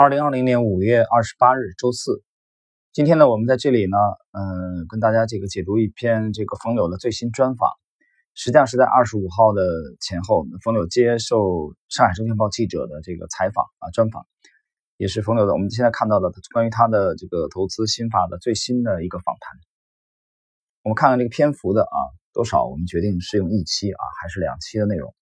[0.00, 2.22] 二零二零年五月二十八日，周四。
[2.90, 3.98] 今天呢，我们在这里呢，
[4.32, 7.68] 嗯，跟大家这个解读一篇这个冯柳的最新专访。
[8.32, 9.60] 实际上是在二十五号的
[10.00, 14.24] 前后，冯柳接受上海证券报记者的这个采访啊，专访，
[14.96, 15.52] 也是冯柳的。
[15.52, 19.60] 我们现在看到的关于他的这个投资心法的最新的一个访谈。
[20.82, 21.98] 我们看看这个篇幅的啊
[22.32, 25.14] 多少，我们决定是用一期啊还是两期的内容。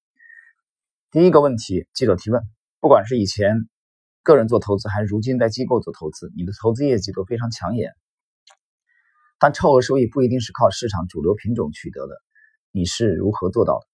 [1.10, 2.40] 第一个问题，记者提问：
[2.78, 3.68] 不管是以前。
[4.28, 7.94] 个人做投资还是如今在机构做投资，你的投资业绩都非常抢眼，
[9.38, 12.14] 但超额收益不一定是靠市场主流品种取得的，
[12.70, 13.86] 你是如何做到的？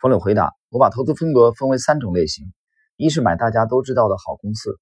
[0.00, 2.50] 冯柳回答：我把投资风格分为三种类型，
[2.96, 4.80] 一是买大家都知道的好公司，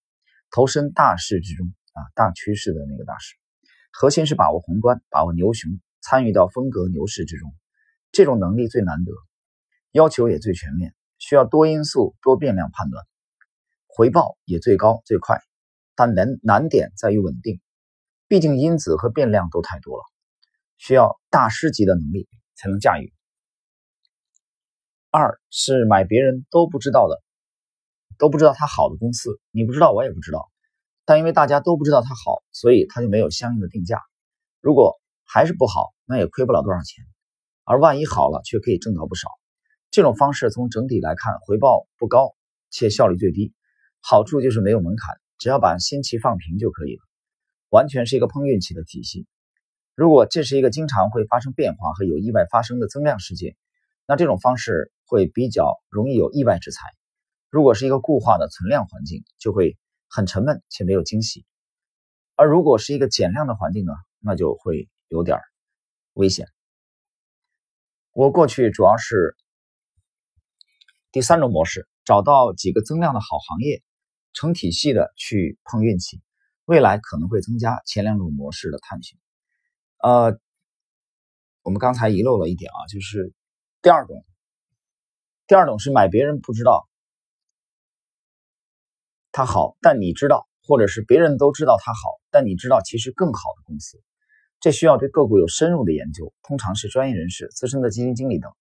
[0.53, 3.35] 投身大势之中啊，大趋势的那个大势，
[3.91, 7.53] 核心是把握宏观，把握牛熊，参与到风格牛市之中，
[8.13, 9.11] 这种能力最难得，
[9.91, 13.05] 要求也最全面，需要多因素多变量判断。
[13.97, 15.41] 回报也最高最快，
[15.95, 17.63] 但难难点在于稳定，
[18.29, 20.05] 毕竟因子和变量都太多了，
[20.77, 23.11] 需要大师级的能力才能驾驭。
[25.11, 27.23] 二是买别人都不知道的，
[28.19, 30.51] 都不知道它好的公司，你不知道我也不知道，
[31.07, 34.03] 但因为大家都不知道它好，所以它就没有相应的定价。
[34.60, 37.07] 如果还是不好，那也亏不了多少钱，
[37.65, 39.31] 而万一好了，却可以挣到不少。
[39.91, 42.37] 这种方式从整体来看，回报不高，
[42.69, 43.55] 且效率最低。
[44.09, 47.02] 好处就是没有门槛，只要把心气放平就可以了，
[47.71, 49.26] 完全是一个碰运气的体系。
[49.96, 53.57] 如果这是一个经常会发生变化和有意外发生的增量世界，
[54.07, 56.79] 那这种方式会比较容易有意外之财。
[57.51, 59.76] 如果是一个固化的存量环境，就会
[60.09, 61.45] 很沉闷且没有惊喜。
[62.37, 65.41] 而如果是一个减量的环境呢，那就会有点
[66.12, 66.47] 危险。
[68.12, 69.34] 我过去主要是
[71.10, 73.82] 第三种模式，找到几个增量的好行业。
[74.37, 76.20] 成体系的去碰运气，
[76.66, 79.19] 未来可能会增加前两种模式的探寻。
[79.97, 80.38] 呃，
[81.62, 83.32] 我们刚才遗漏了一点啊，就是
[83.80, 84.26] 第二种，
[85.46, 86.86] 第二种是买别人不知道
[89.32, 94.02] 它好，但你知道，或者是别人都知道它好，但你知道其实更好的公司。
[94.60, 98.52] 这需要对个股有深入的研究，通常是专业人士、资深的基金经理等。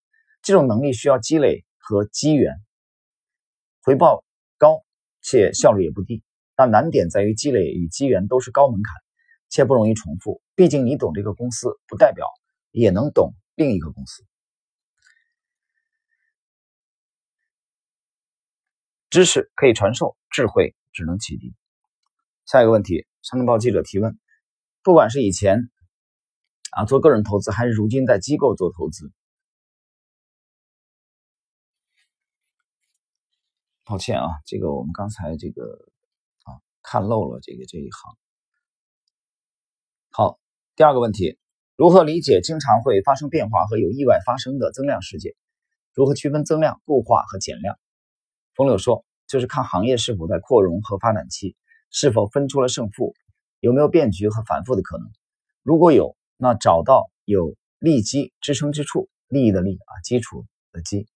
[0.42, 2.56] 这种能力需要积累和机缘，
[3.82, 4.24] 回报
[4.58, 4.86] 高。
[5.26, 6.22] 且效率也不低，
[6.56, 8.94] 但难点在于积累与机缘都是高门槛，
[9.50, 10.40] 且不容易重复。
[10.54, 12.28] 毕竟你懂这个公司，不代表
[12.70, 14.24] 也能懂另一个公司。
[19.10, 21.56] 知识可以传授，智慧只能启迪。
[22.46, 24.20] 下一个问题，商证报记者提问：
[24.84, 25.72] 不管是以前
[26.70, 29.12] 啊做个人投资，还是如今在机构做投资。
[33.86, 35.64] 抱歉啊，这个我们刚才这个
[36.44, 38.18] 啊看漏了这个这一行。
[40.10, 40.40] 好，
[40.76, 41.38] 第二个问题，
[41.76, 45.36] 如何理解经常会发生变化和有意外发生的增量事件？
[45.94, 47.78] 如何区分增量、固化和减量？
[48.56, 51.56] 冯柳说，就是看行业是否在扩容和发展期，
[51.92, 53.14] 是否分出了胜负，
[53.60, 55.08] 有没有变局和反复的可能。
[55.62, 61.08] 如果有，那找到有利基支撑之处，利益的利啊，基础的基，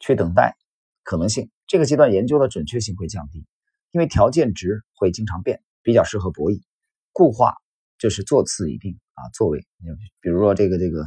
[0.00, 0.56] 去等待
[1.04, 1.48] 可能性。
[1.66, 3.44] 这个阶段研究的准确性会降低，
[3.90, 6.62] 因为条件值会经常变，比较适合博弈。
[7.12, 7.54] 固化
[7.98, 9.66] 就是坐次已定啊，座位。
[10.20, 11.04] 比如说这个这个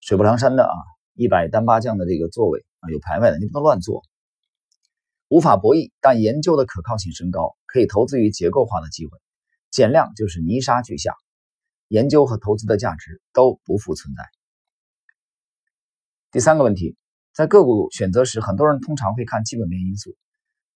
[0.00, 0.72] 水泊梁山的啊，
[1.12, 4.02] 一百单八将的这个座位啊，有排位的，你不能乱坐。
[5.28, 9.18] 无法博弈，但研究的可靠性升高，可以投资于结构化的机会。
[9.70, 11.14] 减量就是泥沙俱下，
[11.88, 14.24] 研究和投资的价值都不复存在。
[16.30, 16.96] 第三个问题。
[17.32, 20.16] 在个股选择时，很多人通常会看基本面因素。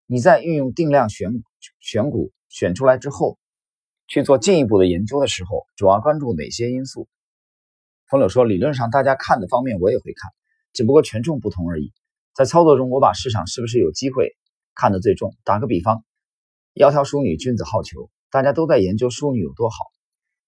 [0.07, 1.31] 你在运用定量选
[1.81, 3.39] 选股选出来之后，
[4.07, 7.09] 去做进一步的研究的时候，主要关注哪些因素？
[8.07, 10.31] 冯柳说，理论上大家看的方面我也会看，
[10.73, 11.93] 只不过权重不同而已。
[12.35, 14.37] 在操作中，我把市场是不是有机会
[14.75, 15.35] 看得最重。
[15.43, 16.05] 打个比方，
[16.75, 19.77] 窈窕淑女，君子好逑，大家都在研究淑女有多好，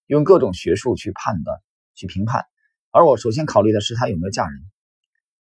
[0.07, 1.59] 用各种学术去判断、
[1.95, 2.45] 去评判，
[2.93, 4.61] 而我首先考虑的是她有没有嫁人。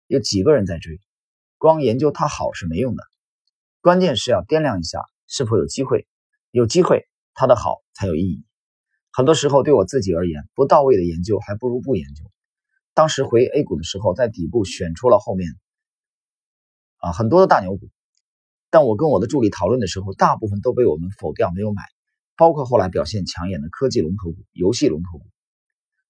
[0.06, 1.00] 有几个人在追，
[1.58, 3.02] 光研究它好是没用的，
[3.80, 6.06] 关键是要掂量一下是否有机会，
[6.50, 8.44] 有机会它的好才有意义。
[9.12, 12.24] 很多时候对我自己而言，不到位的研究还不如不研究。
[12.94, 15.50] 当时回 A 股的时候，在底部选出了后面
[16.98, 17.88] 啊很多的大牛股，
[18.70, 21.82] 但我跟我的助理讨论的时候，大部分都被我们否掉，没有买。
[22.36, 25.24] 包括后来表现抢眼的科技龙头股、游戏龙头股，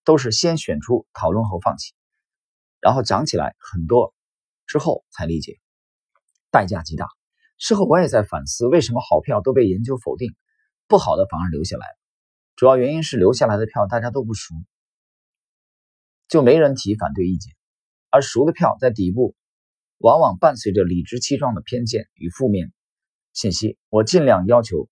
[0.04, 1.92] 都是先选出讨论后放弃。
[2.82, 4.12] 然后涨起来很多
[4.66, 5.60] 之后才理解，
[6.50, 7.06] 代价极大。
[7.56, 10.34] 事后我也在反思，为什么好票都被研究否定，
[10.88, 11.94] 不好的反而留下来了？
[12.56, 14.52] 主要原因是留下来的票大家都不熟，
[16.26, 17.54] 就没人提反对意见，
[18.10, 19.36] 而熟的票在底部，
[19.98, 22.72] 往往伴随着理直气壮的偏见与负面
[23.32, 23.78] 信息。
[23.90, 24.88] 我尽量要求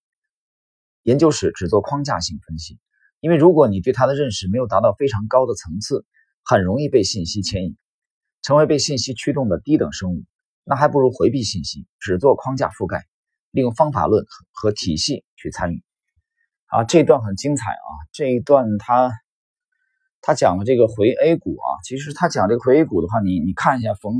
[1.02, 2.78] 研究室只做框架性分析，
[3.18, 6.06] 因为如果你对它的认识没有达到非常高的层次，
[6.44, 7.76] 很容易被信息牵引，
[8.42, 10.24] 成为被信息驱动的低等生物。
[10.64, 13.04] 那还不如回避信息，只做框架覆盖，
[13.50, 15.82] 利用方法论和体系去参与。
[16.66, 17.90] 啊，这一段很精彩啊！
[18.12, 19.10] 这一段他
[20.20, 24.14] 他讲了这个回 A 股啊，其实他讲这个回 A 股的话，你你看一下冯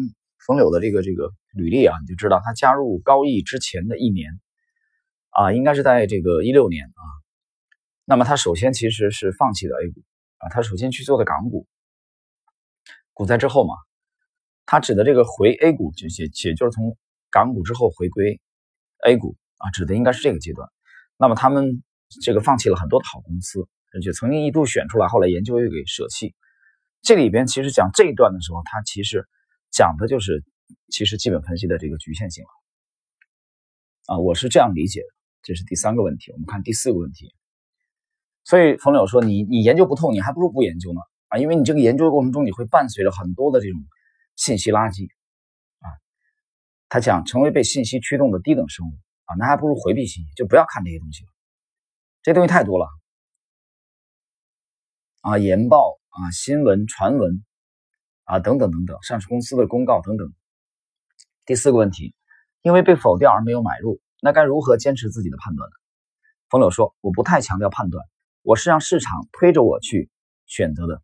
[0.45, 4.33] 冯柳的这个这个履历啊，你就知道他加入高毅之前的一年
[5.31, 7.03] 啊，应该是在这个一六年啊。
[8.05, 10.01] 那么他首先其实是放弃了 A 股
[10.39, 11.69] 啊，他首先去做的港股，
[13.21, 13.75] 股灾之后嘛。
[14.65, 16.97] 他指的这个回 A 股，就也也就是从
[17.31, 18.41] 港股之后回归
[19.05, 20.67] A 股啊，指的应该是这个阶段。
[21.19, 21.83] 那么他们
[22.23, 23.61] 这个放弃了很多的好公司，
[23.93, 26.35] 而且曾经一度选出来，后来研究又给舍弃。
[27.03, 29.29] 这里边其实讲这一段的时候，他其实
[29.71, 30.43] 讲的就是
[30.89, 35.07] 其实基本分析的这个局限性了啊，我是这样理解的。
[35.43, 37.35] 这是第三个问题，我们看第四个问题。
[38.45, 43.81] 所以冯柳说：“你你研究不透，你还不如不研究呢啊，因为你这个研究的过程中，你会伴随着很多的这种。”
[44.37, 45.05] 信息垃圾
[45.81, 45.93] 啊！
[46.89, 48.93] 他讲成为被信息驱动的低等生物
[49.27, 51.29] 啊，那还不如回避信息，就不要看这些东西了。
[52.23, 52.89] 这东西太多了
[55.21, 57.45] 啊，研报啊，新闻传闻
[58.25, 60.33] 啊，等等等等，上市公司的公告等等。
[61.45, 62.15] 第四个问题，
[62.63, 65.75] 因为被否掉而没有买入，那该如何坚持自己的判断呢？
[66.49, 68.03] 冯柳说：“我不太强调判断，
[68.41, 70.09] 我是让市场推着我去
[70.47, 71.03] 选择的。”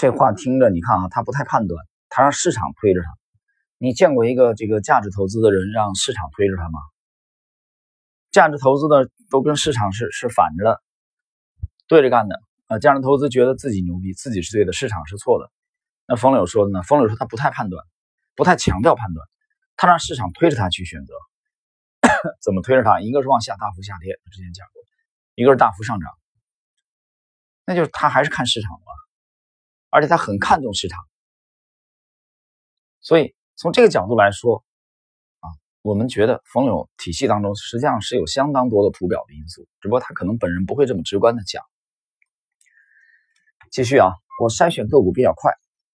[0.00, 3.08] 这话听着，你看啊，他不太判断，他让市场推着他。
[3.78, 6.78] 你见过一个这个价值投资的人让市场推着他吗？
[8.30, 10.80] 价值投资的都跟市场是是反着的，
[11.88, 12.78] 对着干的啊。
[12.78, 15.50] 价值投资觉得自己牛逼，自己是对的，市场是错的。
[16.06, 16.84] 那冯柳说的呢？
[16.84, 17.84] 冯柳说他不太判断，
[18.36, 19.26] 不太强调判断，
[19.76, 21.14] 他让市场推着他去选择。
[22.40, 23.00] 怎么推着他？
[23.00, 24.80] 一个是往下大幅下跌，之前讲过；
[25.34, 26.08] 一个是大幅上涨，
[27.64, 28.92] 那就是他还是看市场吧。
[29.90, 31.02] 而且他很看重市场，
[33.00, 34.62] 所以从这个角度来说，
[35.40, 35.48] 啊，
[35.80, 41.64] 我们觉得冯柳体系当中实际上是有相当多的图表的因素，只不过他可能本人不会这么直观的讲。
[43.70, 44.12] 继续啊，
[44.42, 45.52] 我筛选个股比较快，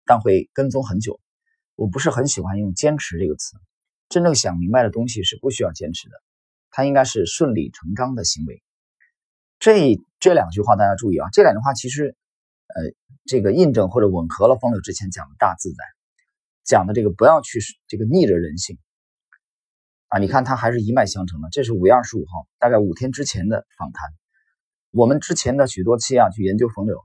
[0.05, 1.19] 但会跟踪很久。
[1.75, 3.57] 我不是很喜欢用“坚持”这个词，
[4.11, 6.15] 真正想明白的东西是不需要坚持的，
[6.71, 8.63] 它应该是顺理成章的行为。
[9.59, 12.15] 这这两句话大家注意啊，这两句话其实。
[12.75, 12.93] 呃，
[13.25, 15.85] 这个印证或者吻合了冯柳之前讲的大自在，
[16.65, 18.79] 讲的这个不要去这个逆着人性
[20.09, 20.19] 啊！
[20.19, 21.49] 你看他还是一脉相承的。
[21.51, 24.03] 这是五月二十五号，大概五天之前的访谈。
[24.91, 27.05] 我们之前的许多期啊，去研究冯柳，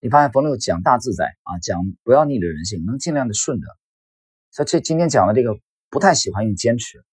[0.00, 3.66] 你发现冯柳讲大自在啊，讲不要逆着人性，能尽量的顺着。
[4.50, 5.58] 所以这今天讲的这个
[5.88, 7.04] 不太喜欢用坚持，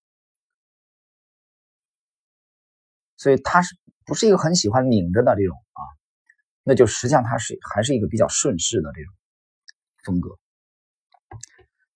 [3.18, 3.76] 所以他是
[4.06, 5.82] 不是一个很喜欢拧着的这种啊？
[6.68, 9.14] 那就实际上它是还是一个比较顺势的这种
[10.04, 10.32] 风格。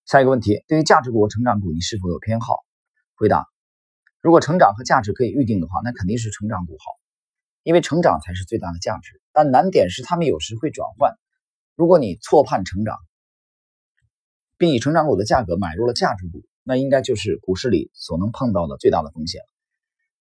[0.06, 2.56] 下一个问题，对于价值股和成长股，你是否有偏好？
[3.16, 3.48] 回答：
[4.22, 6.86] 如果成长和价值可以预定的话，那肯定是成长股好，
[7.64, 9.22] 因为成长才是最大的价值。
[9.34, 11.14] 但难点是它们有时会转换。
[11.76, 12.98] 如果你错判成长，
[14.58, 19.42] 并以成长股的价格买入了价值股，那应该就是股市里所能碰到的最大的风险。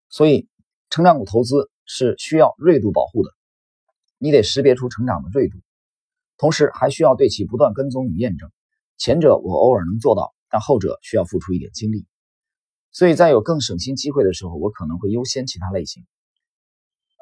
[0.08, 0.48] 所以，
[0.88, 3.30] 成长股投资是需要锐度保护的。
[4.22, 5.56] 你得识别出成长的锐度，
[6.36, 8.50] 同时还需要对其不断跟踪与验证。
[8.98, 12.04] 前者我偶尔能做到，但后者需要付出一点精力。
[12.92, 16.04] 所以在有更省心机会的时候，我可能会优先其他类型。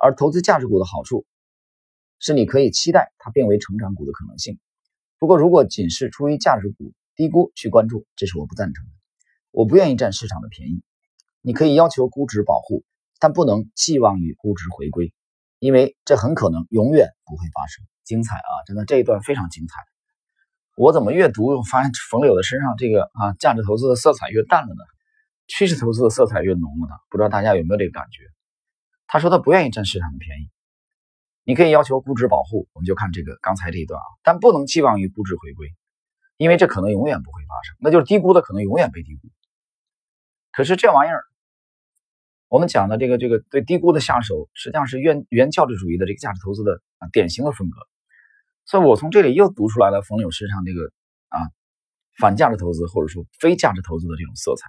[0.03, 1.25] 而投资价值股的好处
[2.19, 4.59] 是，你可以期待它变为成长股的可能性。
[5.21, 8.91] 不过，如果仅是出于价值股低估去关注，这是我不赞成的。
[9.53, 10.83] 我不愿意占市场的便宜。
[11.43, 12.83] 你可以要求估值保护，
[13.21, 15.15] 但不能寄望于估值回归。
[15.59, 17.85] 因为这很可能永远不会发生。
[18.05, 19.83] 精彩啊，真的这一段非常精彩。
[20.77, 24.83] 我怎么越读，发现冯柳的身上这个啊价值投资的色彩越淡了呢？
[25.47, 26.95] 趋势投资的色彩越浓了呢？
[27.11, 28.25] 不知道大家有没有这个感觉？
[29.07, 30.51] 他说他不愿意占市场的便宜。
[31.45, 35.69] 你可以要求估值保护，我们就看这个刚才这一段啊，但不能寄望于估值回归，
[36.37, 37.77] 因为这可能永远不会发生。
[37.81, 39.29] 那就是低估的可能永远被低估。
[40.53, 41.23] 可是这玩意儿。
[42.49, 47.77] 我们讲的这个这个对低估的下手，实际上是原原教旨主义的这个价值投资的啊典型的风格，
[48.65, 50.91] 所以我从这里又读出来了冯柳身上这个
[51.29, 51.39] 啊
[52.19, 54.69] 反价值投资或者说非价值投资的这种色彩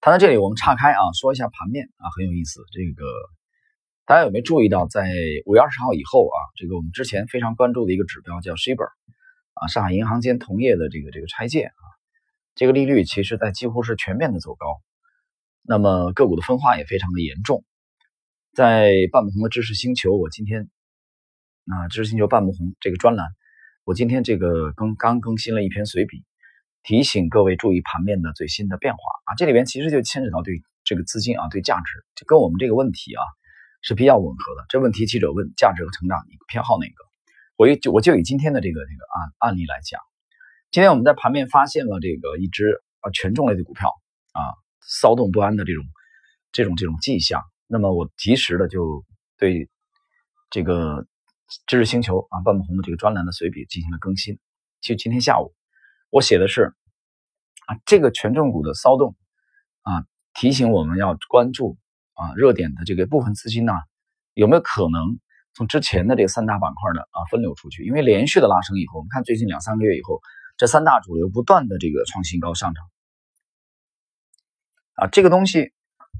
[0.00, 2.60] 谈到这里，我们岔开啊，说一下盘面啊，很有意思。
[2.70, 3.06] 这个
[4.04, 5.08] 大家有没有注意到，在
[5.46, 8.90] 五月二十号以后啊，这个我们之前非常关注的一个指标叫 Shibor
[9.54, 11.84] 啊，上海银行间同业的这个这个拆借啊，
[12.54, 14.66] 这个利率其实在几乎是全面的走高，
[15.66, 17.64] 那么个股的分化也非常的严重。
[18.52, 20.68] 在半亩红的知识星球，我今天
[21.66, 23.26] 啊，知识星球半亩红这个专栏，
[23.84, 26.22] 我今天这个更刚更新了一篇随笔。
[26.82, 33.22] 提醒各位注意盘面的最新的变化啊，这里边其实就牵扯到对这个资金啊，对价值，就跟我们这个问题啊
[33.80, 34.66] 是比较吻合的。
[34.68, 36.94] 这问题记者问价值和成长，你偏好哪个？
[37.56, 39.98] 我就我就以今天的这个这个案案例来讲，
[40.70, 43.88] 今天我们在盘面发现了这个一只啊权重类的股票
[44.32, 44.40] 啊
[44.88, 45.84] 骚动不安的这种
[46.52, 49.04] 这种这种迹象，那么我及时的就
[49.38, 49.68] 对
[50.50, 51.06] 这个
[51.66, 54.38] 知识星球啊半亩红的这个专栏的随笔进行了更新，
[54.80, 55.54] 就今天下午。
[56.10, 56.72] 我写的是
[57.66, 59.16] 啊，这个权重股的骚动
[59.82, 61.76] 啊，提醒我们要关注
[62.12, 63.72] 啊热点的这个部分资金呢，
[64.34, 65.18] 有没有可能
[65.54, 67.84] 从之前的这三大板块的啊分流出去？
[67.84, 70.20] 因为连续的拉升以后，我们看最近两三个月以后，
[70.56, 72.84] 这三大主流不断的这个创新高上涨
[74.94, 75.72] 啊，这个东西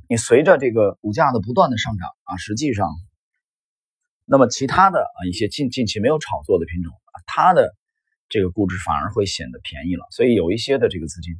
[0.09, 2.89] 你随着这个股价的不断的上涨啊，实际上，
[4.25, 7.75] 那么其他的啊一些近近期没有炒作的品种啊，它的。
[8.31, 11.35] 这个估值反而会显得便宜了，所以有一些的这个资金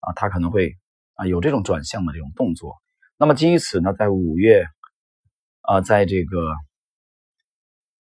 [0.00, 0.76] 啊，它可能会
[1.14, 2.74] 啊有这种转向的这种动作。
[3.16, 4.66] 那么基于此呢，在五月
[5.60, 6.38] 啊，在这个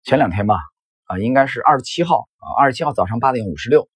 [0.03, 0.55] 前两天吧
[1.05, 3.87] 啊，应该是二十七号啊，二十七号早上八点五十六，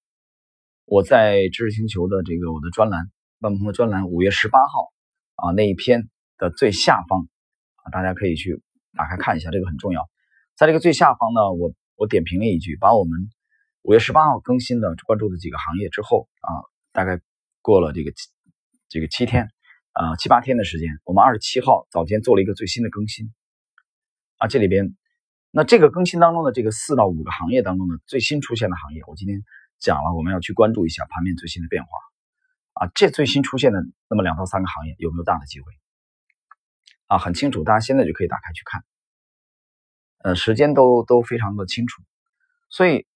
[0.86, 3.10] 我在知识星球的这个我的专栏
[3.42, 4.92] 万鹏的专栏五月十八号
[5.34, 6.08] 啊那一篇
[6.38, 7.28] 的最下方
[7.84, 8.62] 啊，大家可以去
[8.94, 10.08] 打开看一下，这个很重要。
[10.56, 13.28] 在这个最下方呢，我我点评了一句，把我们。
[13.84, 16.48] 五月十八号更新的关注的几个行业之后啊，
[16.92, 17.20] 大概
[17.62, 18.12] 过了这个
[18.88, 19.48] 这个七天
[19.90, 23.34] 啊七八天的时间，我们二十七号早间做了一个最新的更新
[24.36, 24.94] 啊，这里边
[25.50, 29.42] 那这个更新当中的这个四到五个行业当中的最新出现的行业，我今天
[29.80, 31.90] 讲了，我们要去关注一下盘面最新的变化
[32.72, 35.66] 啊，这最新出现的那么两到三个行业有没有大的机会
[37.06, 37.18] 啊？
[37.18, 38.84] 很清楚，大家现在就可以打开去看，
[40.18, 42.02] 呃，时间都都非常的清楚，
[42.68, 43.06] 所以。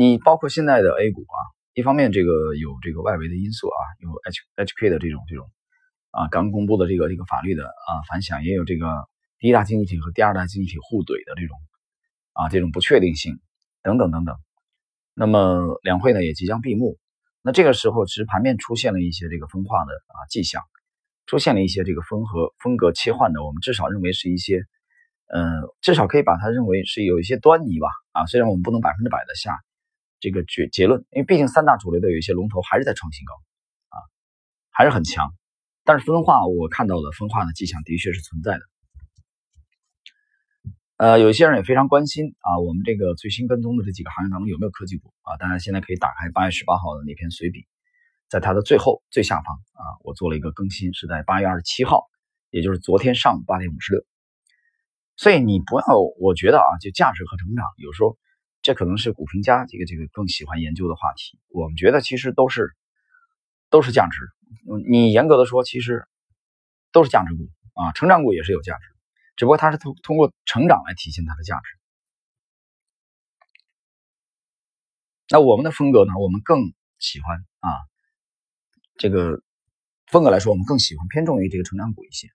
[0.00, 1.38] 你包括现在的 A 股啊，
[1.74, 5.50] 一方面这个有这个外围的因素啊，有 H H K 的这种这种
[6.12, 9.08] 啊刚公布的这个这个法律的啊反响，也有这个
[9.40, 11.58] 第一大经济体和第二大经济体互怼的这种
[12.32, 13.40] 啊这种不确定性
[13.82, 14.36] 等等等等。
[15.14, 16.96] 那么两会呢也即将闭幕，
[17.48, 20.60] 那这个时候其实盘面出现了一些这个分化的啊迹象，
[21.24, 24.58] 出现了一些这个风和风格切换的，我们至少认为是一些
[25.28, 29.56] 嗯至少可以把它认为是有一些端倪吧啊，虽然我们不能百分之百的下。
[30.20, 33.32] 这个结结论，因为毕竟三大主流的有一些龙头还是在创新高，
[33.88, 33.96] 啊，
[34.70, 35.32] 还是很强。
[35.84, 38.60] 但是分化，我看到的分化的迹象的确是存在的。
[40.98, 45.36] 呃，有些人也非常关心啊，我们这个最新跟踪的这几个行业当中有没有科技股啊？
[45.38, 47.66] 大家现在可以打开八月十八号的那篇随笔，
[48.28, 52.06] 在它的最后最下方啊，我做了一个更新，是在八月二十七号，
[52.50, 54.04] 也就是昨天上午八点五十六。
[55.16, 55.84] 所以你不要，
[56.20, 58.18] 我觉得啊，就价值和成长，有时候。
[58.60, 61.38] 这可能是股评家这个这个更喜欢研究的话题。
[61.48, 62.74] 我们觉得其实都是
[63.70, 64.18] 都是价值。
[64.90, 66.08] 你严格的说，其实
[66.90, 68.80] 都是价值股啊，成长股也是有价值，
[69.38, 71.62] 只不过它是通通过成长来体现它的价值。
[75.30, 76.12] 那我们的风格呢？
[76.18, 76.58] 我们更
[76.98, 77.70] 喜欢啊，
[78.96, 79.40] 这个
[80.08, 82.28] 风格来说，我们更喜欢偏重于这个成长股一些。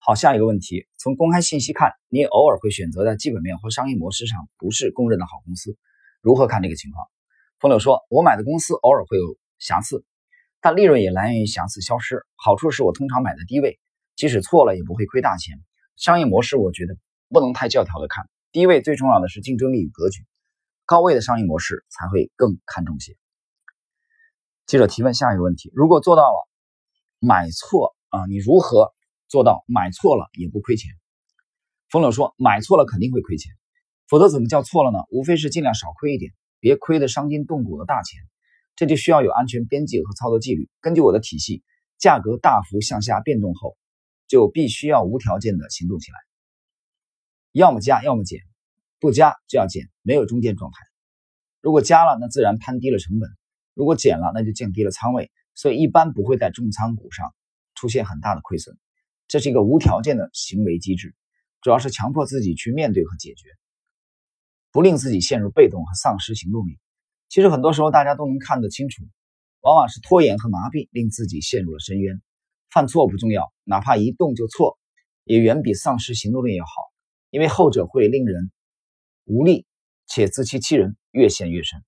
[0.00, 5.78] 好，下一个问题，从公开信息看，你偶尔会选择在基本面或商业模式上不是公认的好公司，
[6.20, 7.08] 如何看这个情况？
[7.58, 10.04] 风柳说，我买的公司偶尔会有瑕疵，
[10.60, 12.26] 但利润也来源于瑕疵消失。
[12.34, 13.80] 好处是我通常买的低位，
[14.14, 15.58] 即使错了也不会亏大钱。
[15.98, 16.96] 商业模式我觉得
[17.28, 20.24] 不能太教条的看，低位最重要的是竞争力与格局，
[20.86, 23.16] 高位的商业模式才会更看重些。
[24.64, 26.48] 记者提问下一个问题，如果做到了
[27.18, 28.94] 买错啊，你如何？
[29.26, 30.90] 做到买错了也不亏钱。
[31.90, 33.52] 风柳说：“买错了肯定会亏钱，
[34.08, 35.00] 否则怎么叫错了呢？
[35.10, 38.22] 无非是尽量少亏一点，别亏得伤筋动骨的大钱。
[38.74, 40.70] 这就需要有安全边界和操作纪律。
[40.80, 41.62] 根据我的体系，
[41.98, 43.76] 价格大幅向下变动后，
[44.28, 46.18] 就必须要无条件的行动起来，
[47.50, 48.42] 要么加，要么减，
[49.00, 50.76] 不加就要减，没有中间状态。
[51.60, 53.28] 如果加了，那自然攀低了成本；
[53.74, 55.32] 如果减了，那就降低了仓位。
[55.54, 57.34] 所以一般不会在重仓股上
[57.74, 58.78] 出现很大的亏损。”
[59.26, 61.14] 这是一个无条件的行为机制，
[61.60, 63.48] 主要是强迫自己去面对和解决，
[64.72, 66.78] 不令自己陷入被动和丧失行动力。
[67.28, 69.02] 其实很多时候大家都能看得清楚，
[69.60, 72.22] 往往是拖延和麻痹令自己陷入了深渊。
[72.70, 74.78] 犯错不重要，哪怕一动就错，
[75.24, 76.70] 也远比丧失行动力要好，
[77.28, 78.50] 因为后者会令人
[79.26, 79.66] 无力
[80.06, 81.84] 且自欺欺人，越陷越深。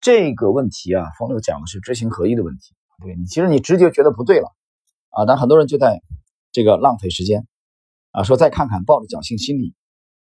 [0.00, 2.74] 这个问题啊，冯柳讲的是知行合一的问题。
[3.00, 4.52] 对你，其实你直觉觉得不对了
[5.10, 6.02] 啊，但很多人就在
[6.50, 7.46] 这个浪费时间
[8.10, 9.74] 啊，说再看看，抱着侥幸心理。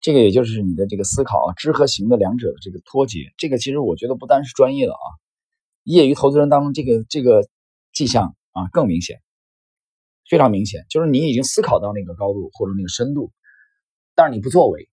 [0.00, 3.32] 这个也就是你的这个思考啊，知和行的两者的这个脱节。
[3.36, 5.06] 这个其实我觉得不单是专业的啊，
[5.82, 7.48] 业余投资人当中这个这个
[7.92, 9.22] 迹象啊更明显，
[10.28, 13.32] 非常明显，就是你已经思考到那个高度或者那个深度，
[14.14, 14.88] 但是你不作为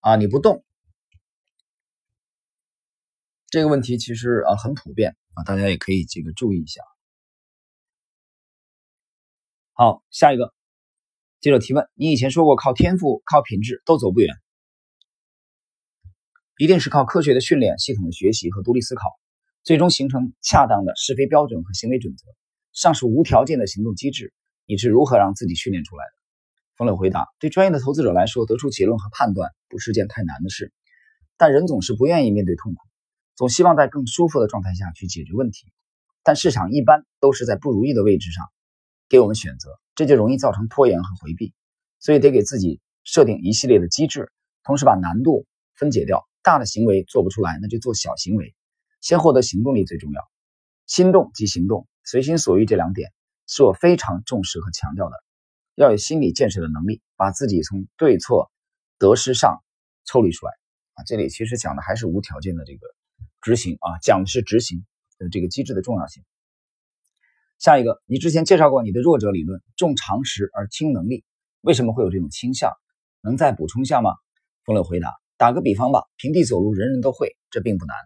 [0.00, 0.62] 啊，你不动。
[3.48, 6.82] 这个问题其实啊很普遍啊，大家也可以这个注意一下。
[9.72, 10.52] 好，下一个。
[11.40, 14.34] 记者提问：你以前说过，靠天赋、靠品质都走不远，
[16.58, 19.02] 一定是靠科学的训练、系统的学习和独立思考，
[19.62, 22.24] 最终形成恰当的是非标准和行为准则。
[22.76, 24.34] 上述无条件的行动机制，
[24.66, 26.10] 你是如何让自己训练出来的？
[26.76, 30.74] 冯磊回答：对专业的投资者来说，得出结论和判断不是件太难的事，
[31.38, 32.80] 但人总是不愿意面对痛苦，
[33.34, 35.72] 总希望在更舒服的状态下去解决问题，
[36.22, 38.44] 但市场一般都是在不如意的位置上
[39.08, 39.70] 给我们选择。
[39.94, 41.54] 这就容易造成拖延和回避，
[41.98, 44.30] 所以得给自己设定一系列的机制，
[44.64, 46.28] 同时把难度分解掉。
[46.42, 48.54] 大的行为做不出来，那就做小行为，
[49.00, 50.20] 先获得行动力最重要。
[50.86, 53.12] 心动即行动，随心所欲这两点
[53.48, 55.16] 是我非常重视和强调的。
[55.74, 58.50] 要有心理建设的能力，把自己从对错
[58.96, 59.62] 得失上
[60.04, 60.52] 抽离出来。
[60.94, 62.86] 啊，这里其实讲的还是无条件的这个
[63.42, 64.86] 执行啊，讲的是执行
[65.18, 66.22] 的这个机制的重要性。
[67.58, 71.24] 下一个，你之前介绍过你的弱者理论，重常识而轻能力，
[71.60, 72.72] 为什么会有这种倾向？
[73.20, 74.12] 能再补充下吗？
[74.64, 77.96] 风柳回答：打个比方吧，平地走路人人都会，这并不难。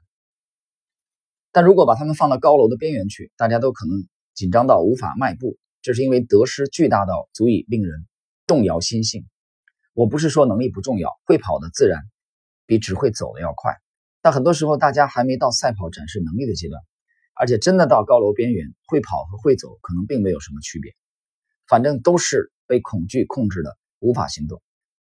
[1.52, 8.06] 但如果把他们放到高楼的边缘去，大家都可能紧张到无法迈步，这是因为得失巨大到足以令人
[8.46, 9.26] 动摇心性。
[9.92, 12.00] 我不是说能力不重要，会跑的自然
[12.66, 13.74] 比只会走的要快，
[14.22, 16.80] 但很多时候大家还没到赛跑展示能力的阶段。
[17.34, 20.92] 而且真的到高楼边缘，会跑和会走可能并没有什么区别，
[21.66, 24.60] 反正都是被恐惧控制的，无法行动。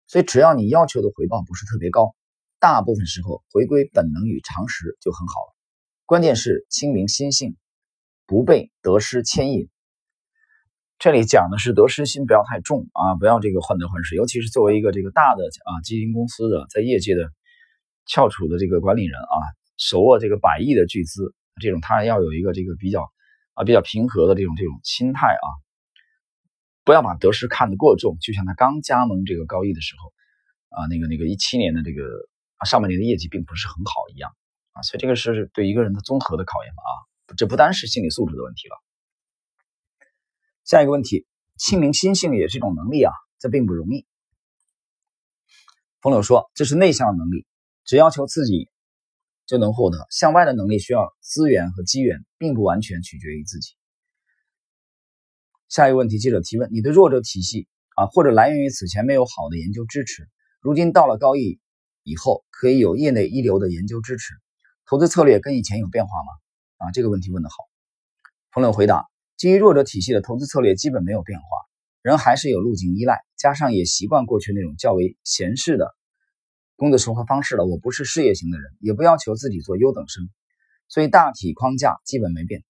[0.06, 2.14] 所以只要你要求的回报不是特别高，
[2.58, 5.53] 大部分时候回归本能与常识就很好了。
[6.06, 7.56] 关键是清明心性，
[8.26, 9.70] 不被得失牵引。
[10.98, 14.14] 这里讲的是得失心不要太重啊，不要这个患得患失。
[14.14, 17.30] 尤其是作为一个这个大的啊基金公司的在业界的
[18.04, 19.36] 翘楚的这个管理人啊，
[19.78, 21.34] 手握这个百亿的巨资。
[21.58, 23.10] 这种他要有一个这个比较
[23.54, 25.48] 啊比较平和的这种这种心态啊，
[26.84, 28.18] 不要把得失看得过重。
[28.20, 30.12] 就像他刚加盟这个高毅的时候
[30.68, 32.02] 啊，那个那个一七年的这个
[32.66, 34.30] 上半年的业绩并不是很好一样
[34.74, 36.92] 啊，所以这个是对一个人的综合的考验吧啊，
[37.36, 38.76] 这不单是心理素质的问题了。
[40.64, 44.06] 下一个问题，清明心性也是一种能力啊，这并不容易。
[46.02, 47.46] 冯柳说，这是内向能力，
[47.84, 48.68] 只要求自己。
[49.46, 53.74] 就能获得向外的能力，需要资源和机缘，并不完全取决于自己。
[55.68, 60.30] 下一个问题，记者提问：你的弱者体系啊，或者来源于此前没有好的研究支持，
[60.62, 61.60] 如今到了高一
[62.04, 64.32] 以后，可以有业内一流的研究支持，
[64.86, 66.32] 投资策略跟以前有变化吗？
[66.76, 67.56] 啊，这个问题问得好。
[68.50, 71.46] 冯柳回答：基于弱者体系的投资策略基本没有变化，
[72.02, 75.94] 人还是有路径依赖，加上也习惯过去那种较为闲适的。
[76.76, 80.28] 工作生活方式了，我不是事业型的人，也不要求自己做优等生，
[80.88, 82.62] 所以大体框架基本没变。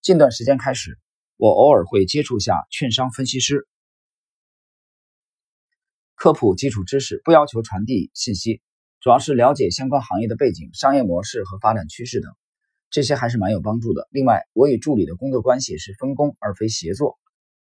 [0.00, 0.98] 近段时间开始，
[1.36, 3.66] 我偶尔会接触下券商分析师，
[6.14, 8.62] 科普基础知识，不要求传递信息，
[9.08, 12.30] 主要是了解相关行业的背景、商业模式和发展趋势等，
[12.90, 14.06] 这些还是蛮有帮助的。
[14.10, 17.18] 另外，我与助理的工作关系是分工而非协作，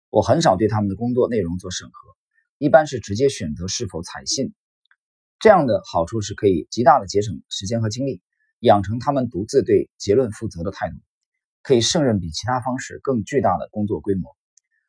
[0.08, 2.16] 我很少对他们的工作内容做审核，
[2.58, 4.54] 一般是直接选择是否采信。
[5.38, 8.22] 这样的好处是可以极大的节省时间和精力，
[8.58, 10.96] 养成他们独自对结论负责的态度，
[11.62, 14.36] 可以胜任比其他方式更巨大的工作规模。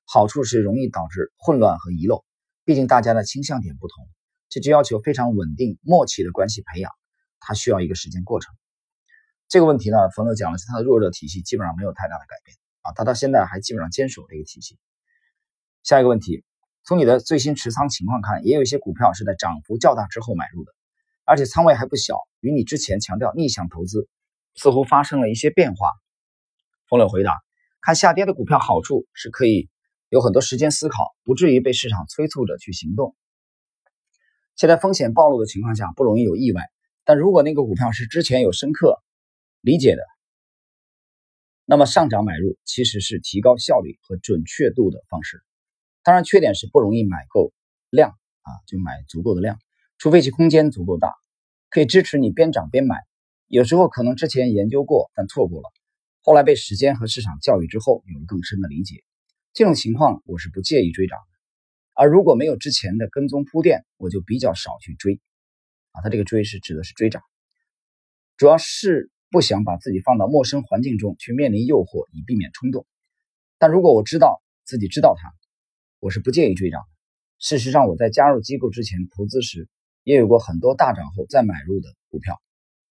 [0.06, 2.25] 好处是容易导致混乱和遗漏，
[2.65, 4.08] 毕竟大家的倾向点不同，
[4.51, 6.91] 这就要求非常稳定默契的关系培养，
[7.39, 8.53] 它需要一个时间过程。
[9.47, 14.77] 这个问题呢，冯乐讲的是他的弱热体系基本上没有太大的改变啊，他到现在还基本上坚守这个体系。
[15.81, 16.43] 下一个问题。
[16.83, 20.71] 从你的最新持仓情况看，也有一些股票是在涨幅较大之后买入的，
[21.25, 24.09] 而且仓位还不小，与你之前强调逆向投资
[24.55, 25.91] 似乎发生了一些变化。
[26.89, 27.39] 冯柳回答：
[27.81, 29.69] 看下跌的股票，好处是可以
[30.09, 33.15] 有很多时间思考，不至于被市场催促着去行动。
[34.62, 36.62] 现在风险暴露的情况下，不容易有意外。
[37.04, 39.02] 但如果那个股票是之前有深刻
[39.62, 40.04] 理解的，
[41.65, 45.41] 那么上涨买入其实是提高效率和准确度的方式。
[46.04, 47.52] 当然，缺点是不容易买够
[47.89, 49.58] 量啊，就买足够的量，
[49.97, 51.12] 除非其空间足够大，
[51.71, 52.97] 可以支持你边涨边买。
[53.47, 55.71] 有时候可能之前研究过，但错过了，
[56.21, 58.97] 后来被时间和市场教育之后，有了更深的理解。
[59.54, 61.17] 这种情况我是不介意追涨。
[61.93, 65.19] 而如果没有之前的跟踪铺垫，我就比较少去追。
[65.91, 67.21] 啊，他这个追是指的是追涨，
[68.38, 72.86] 主要是不想把自己放到陌生环境中去面临诱惑，以避免冲动。
[73.58, 75.34] 但如果我知道自己知道它，
[75.99, 76.82] 我是不介意追涨。
[77.39, 79.67] 事实上，我在加入机构之前投资时，
[80.04, 82.41] 也有过很多大涨后再买入的股票。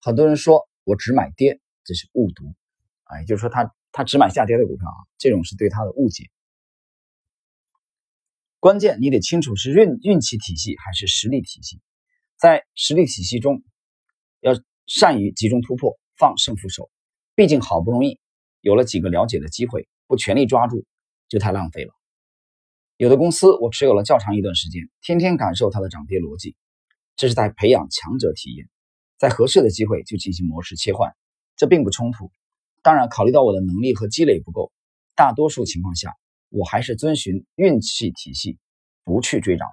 [0.02, 2.44] 很多人说我只买跌，这是误读
[3.04, 6.30] 啊，也就是说他他只买下跌的股票啊，这种是对他的误解。
[8.60, 11.80] 关键你得清楚是运运气体系还是实力体系。
[12.36, 13.62] 在实力体系中，
[14.40, 14.52] 要
[14.86, 16.90] 善于集中突破，放胜负手。
[17.34, 18.20] 毕竟好不容易
[18.60, 20.84] 有了几个了解的机会，不全力抓住
[21.26, 21.94] 就太浪费了。
[22.98, 26.54] 有的公司我持有了较长一段时间，天天感受它的涨跌逻辑，
[27.16, 28.68] 这是在培养强者体验。
[29.16, 31.14] 在合适的机会就进行模式切换，
[31.56, 32.30] 这并不冲突。
[32.82, 34.70] 当然，考虑到我的能力和积累不够，
[35.16, 36.14] 大多数情况下
[36.50, 38.58] 我还是遵循运气体系，
[39.04, 39.68] 不去追涨。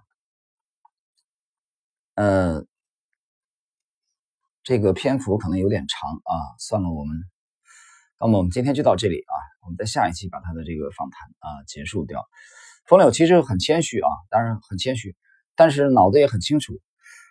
[2.16, 2.66] 呃，
[4.64, 7.18] 这个篇幅可能有点长啊，算了，我们，
[8.20, 12.26] 那么我们今天就到这里啊，我们在下一期把他的这个访谈啊结束掉。
[12.88, 15.16] 冯柳其实很谦虚啊，当然很谦虚，
[15.56, 16.80] 但是脑子也很清楚。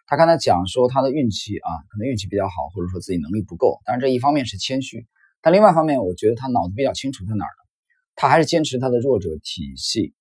[0.07, 5.07] 他刚才讲说他的运气啊，可能运气比较好，或者说自己能力不够，当然这一方面是谦虚，
[5.41, 7.66] 但另外一方面，我觉得他脑子比较清楚在哪儿呢？
[8.17, 10.15] 他还是坚持他的弱者体系，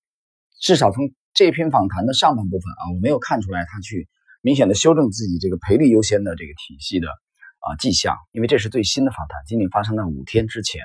[0.62, 4.08] 至少从这篇访谈的上半部分啊，我没有看出来他去。
[4.41, 10.84] 明显的修正自己这个赔率优先的这个体系的啊迹象，因为这是最新的访谈，仅仅发生在五天之前。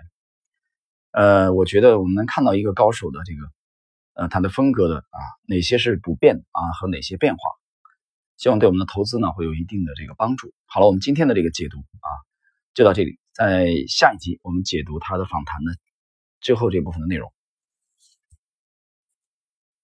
[1.10, 3.50] 呃，我觉得我们能看到一个高手的这个
[4.14, 7.40] 呃他的风格的啊哪些是不变啊和哪些变化，
[8.38, 10.54] 希望对我们的投资呢会有一定的这个帮助。
[10.64, 12.08] 好了，我们今天的这个解读啊
[12.72, 15.72] 就到这里，在下一集我们解读他的访谈的
[16.40, 17.32] 最后这部分的内容。